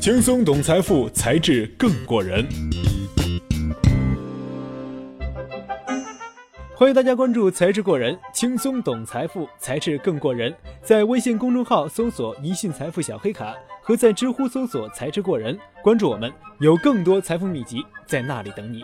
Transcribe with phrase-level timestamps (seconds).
[0.00, 2.42] 轻松懂财富，才智更过人。
[6.74, 10.54] 欢迎大家关注“才智过人”，轻松懂财富，才智更过人。
[10.82, 18.82] 在微信公众号搜索“一信财富小黑卡”，和在知乎搜索“才智过人”，关注我们，有更多财富秘籍在那里等你。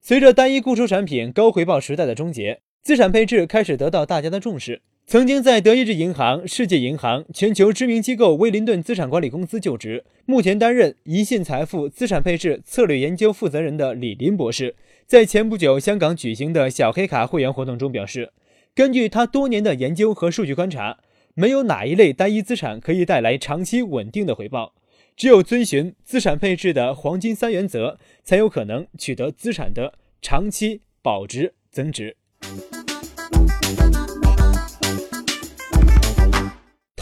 [0.00, 4.82] 随着单一固收产品高回报时代的终结，资产配置开始得到大家的重视。
[5.12, 14.74] 曾经在德意志银行、世界银行、全球知名机构威灵顿资产管理公司就职，目前担任宜信财富资产配置策略研究负责人的李林博士，
[15.06, 18.32] 在前不久香港举行的小黑卡会员活动中表示，
[18.74, 20.96] 根据他多年的研究和数据观察，
[21.34, 24.72] 没有哪一类单一资产可以带来长期稳定的回报。
[25.14, 29.92] 只有遵循资产配置的黄金三原则，才有可能取得资产的
[30.22, 32.16] 长期保值增值。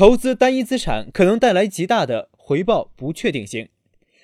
[0.01, 3.69] 投资单一资产可能带来极大的回报不确定性。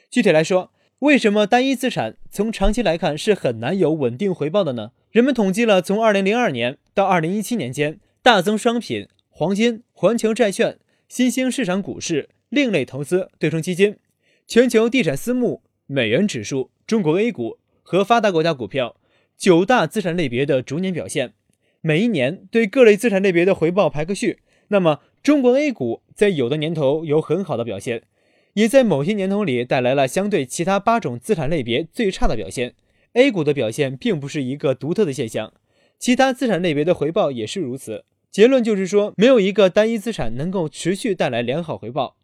[0.09, 4.93] 具体来说，为什么单一资产从长期来看是很难有稳定回报的呢？
[5.11, 10.79] 人们统计了从2002年到2017年间，大宗商品、黄金、环球债券、
[11.11, 12.31] 新兴市场股市。
[12.49, 13.99] 另类投资、对冲基金、
[14.47, 18.97] 全球地产私募、美元指数、中国 A 股和发达国家股票
[19.37, 21.35] 九大资产类别的逐年表现，
[21.83, 24.39] 每一年对各类资产类别的回报排个序。
[24.69, 28.05] 那么，中国 A 股在有的年头有很好的表现，
[28.53, 32.77] 也在某些年头里带来了相对其他八种资产类别最差的表现。
[33.15, 35.53] A 股的表现并不是一个独特的现象，
[35.99, 38.05] 其他资产类别的回报也是如此。
[38.31, 42.17] 结论就是说，没有一个单一资产能够持续带来良好回报。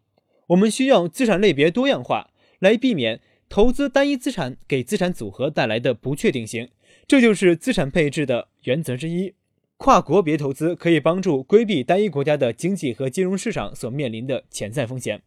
[0.47, 6.69] 我们需要资产类别多样化，来避免投资单一资产给资产组合带来的不确定性。
[7.05, 9.33] 这就是资产配置的原则之一。
[9.77, 15.21] 跨国别投资可以帮助规避单一国家的经济和金融市场所面临的潜在风险。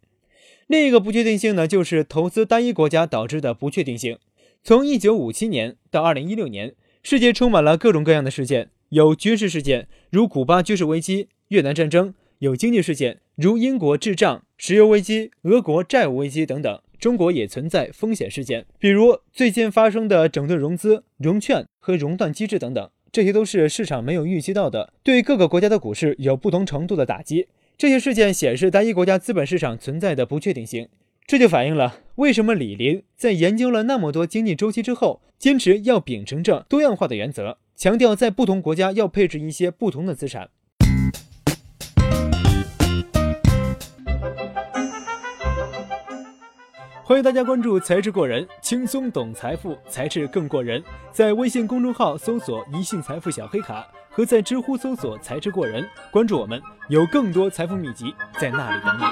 [0.66, 4.18] 另一个不确定性呢，就是投资单一国家导致的不确定性。
[4.64, 12.14] 从1957年到2016年，世界充满了各种各样的事件，有军事事件，如古巴军事危机、越南战争。
[12.40, 16.80] 有经济事件，如英国滞胀、石油危机、俄国债务危机等等。
[16.98, 27.48] 中国也存在风险事件，比如最近发生的整顿融资、融券和熔断机制等等，这些都是市场没有预期到的，对各个国家的股市有不同程度的打击。
[27.78, 30.86] 这些事件显示单一国家资本市场存在的不确定性，
[31.26, 40.50] 这就反映了为什么李林在研究了那么多经济周期之后，坚持要秉承着多样化的原则，强调在不同国家要配置一些不同的资产。
[47.08, 50.82] 欢迎大家关注“才智过人”，轻松懂财富，才智更过人。
[51.12, 59.04] 在微信公众号搜索“一信财富小黑卡”，和在知乎搜索“才智过人”，关注我们，有更多财富秘籍在那里等你。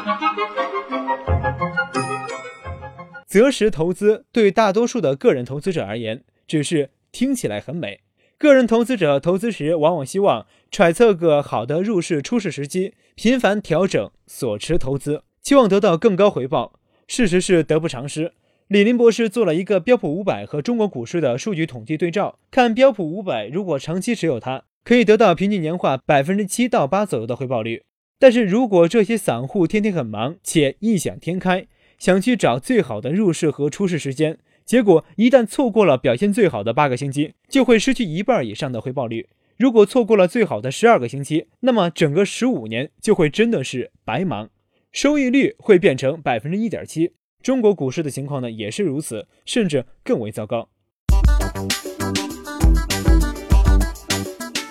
[3.29, 8.01] 择时投资对大多数的个人投资者而言，只是听起来很美。
[8.37, 16.73] 个人投资者投资时，往往希望揣测个好的入市、出市时机，频繁调整所持投资，期望得到更高回报。
[17.07, 18.33] 事实是得不偿失。
[18.69, 27.83] 李林博士做了一个标普五百和中国股市的数据统计对照，看标普五百如果长期持有它，可以得到平均年化百分之七到八左右的回报率。
[28.19, 31.67] 但是如果这些散户天天很忙且异想天开，
[31.99, 39.29] 想去找最好的入市和出市时间，结果一旦错过了表现最好的八个星期，就会失去一半以上的回报率。
[39.59, 44.49] 如果错过了最好的十二个星期，那么整个十五年就会真的是白忙。
[44.95, 47.11] 收益率会变成百分之一点七，
[47.43, 50.69] 中国股市的情况呢也是如此，甚至更为糟糕。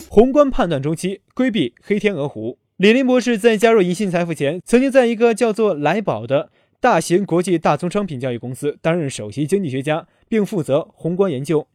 [0.09, 2.57] 宏观判断周期，规避黑天鹅湖。
[2.77, 11.67] 李林博士在加入宜信财富前，曾经在一个叫做来宝的大型国际大宗商品交易公司担任首席经济学家，并负责宏观研究。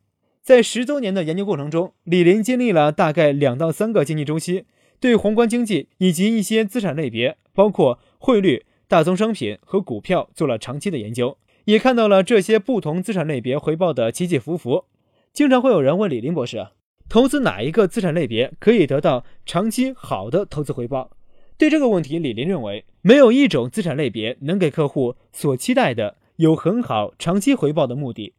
[0.42, 4.64] 在十多年的研究过程中，李林经历了大概两到三个经济周期。
[5.00, 14.84] 对宏观经济以及一些资产类别，包括汇率、大宗商品和股票，做了长期的研究，也看到了这些不同资产类别回报的起起伏伏。
[15.32, 16.68] 经常会有人问李林博士：
[17.08, 21.10] 投资哪一个资产类别可以得到长期好的投资回报？
[21.56, 28.34] 对这个问题，李林认为，没有一种资产类别能给客户所期待的有很好长期回报的目的。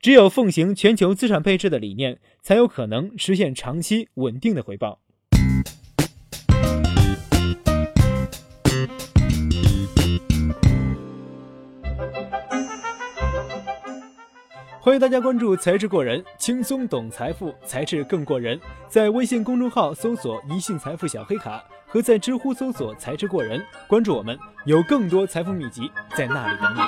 [0.00, 4.98] 只有奉行全球资产配置的理念，才有可能实现长期稳定的回报。
[14.84, 18.60] 欢迎大家关注“才智过人”，轻松懂财富，才智更过人。
[18.86, 26.80] 在微信公众号搜索“一信财富小黑卡”，和在知乎搜索“才智过人”，关注我们，有更多财富秘籍在那里等你。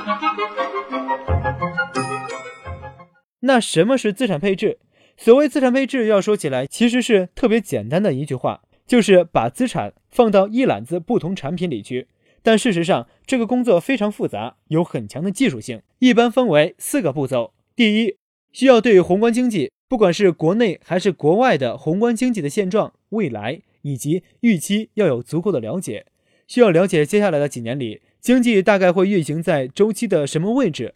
[3.40, 4.78] 那什么是资产配置？
[5.16, 12.08] 所谓资产配置，要说起来其实是特别简单的一句话，就是把资产放到一揽子不同产品里去。
[12.42, 17.54] 但事实上，这个工作非常复杂，有很强的技术性，一般分为四个步骤。
[17.76, 18.16] 第一，
[18.52, 26.06] 需要对宏观经济，不管是国内还是国外的宏观经济的现状、未来以及预期要有足够的了解。
[26.48, 30.94] 需要了解接下来的几年里，经济大概会运行在周期的什么位置？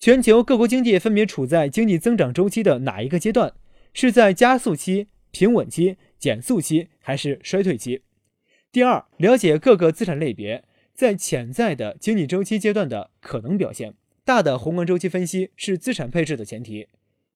[0.00, 3.52] 全球各国经济分别处在经济增长周期的哪一个阶段？
[3.94, 8.02] 是在加速期、平稳期、减速期还是衰退期？
[8.72, 13.94] 第二，了解各个资产类别在潜在的经济周期阶段的可能表现。
[14.30, 16.86] 大的宏观周期分析是资产配置的前提，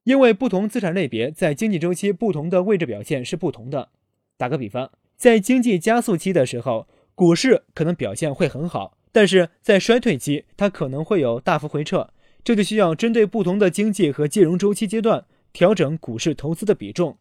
[0.04, 3.88] 因为不同资产类别在经济周期不同的位置表现是不同的。
[4.36, 6.86] 打个比方，在经济加速期的时候，
[7.16, 12.10] 股市可能表现会很好，但是在衰退期，它可能会有大幅回撤。
[12.44, 17.18] 这就需要针对不同的经济和金融周期阶段调整股市投资的比重。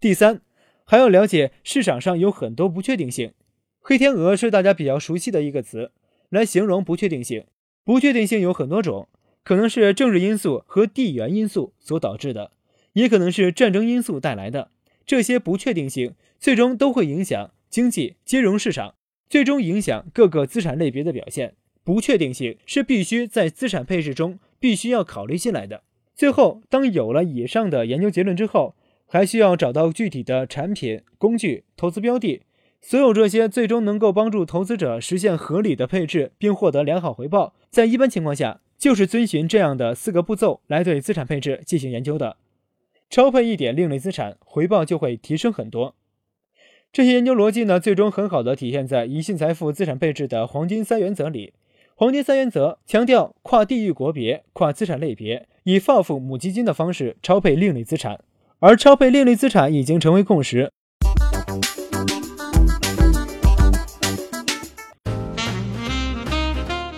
[0.00, 0.40] 第三，
[0.84, 3.32] 还要了解市场上有很多不确定性，
[3.78, 5.92] 黑天鹅是大家比较熟悉的一个词，
[6.30, 7.44] 来形容不确定性。
[7.84, 9.08] 不确定性有很多种，
[9.42, 12.50] 可能是政治因素和地缘因素所导致的，
[12.94, 14.70] 也可能是战争因素带来的。
[15.04, 18.94] 这些不确定性最终都会影响经济、金融市场，
[19.28, 21.54] 最终影响各个资产类别的表现。
[21.84, 25.82] 不确定性是必须在资产配置中必须要考虑进来的。
[26.14, 28.74] 最后，当有了以上的研究结论之后，
[29.06, 32.40] 还需要找到具体的产品、工具、投资标的。
[32.86, 37.54] 所有这些最终能够帮助投资者实现合理的配置，并获得良好回报。
[37.70, 42.36] 在一般情况下，就是遵循这样的四个步骤来对资产配置进行研究的。
[43.08, 45.94] 超配一点另类资产，回报就会提升很多。
[46.92, 51.54] 这些研究逻辑呢，最终很好的体现在宜信财富资产配置的黄金三原则里。
[51.94, 58.22] 黄金三原则强调跨地域、国别、跨资产类别，以 FOF 母基金的方式超配另类资产，
[58.58, 60.73] 而超配另类资产已经成为共识。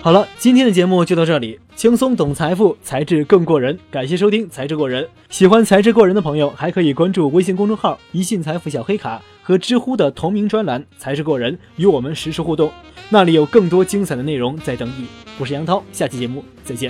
[0.07, 1.59] 好了，今天的节目就到这里。
[1.75, 3.77] 轻松懂财富，才智更过人。
[3.91, 5.03] 感谢收听《才智过人》。
[5.29, 12.71] 喜欢才智过人的朋友，还可以关注微信公众号“一信财富小黑卡”和知乎的同名专栏“才智过人”，与我们实时互动。
[13.09, 15.07] 那里有更多精彩的内容在等你。
[15.37, 16.89] 我是杨涛，下期节目再见。